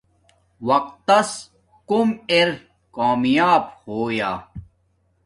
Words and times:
وقت 0.67 0.93
تس 1.07 1.29
کوم 1.89 2.09
ار 2.37 2.49
کامیاب 2.95 3.63
ہویا 3.85 4.31